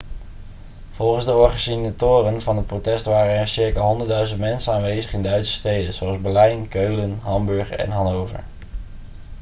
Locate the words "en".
7.69-7.89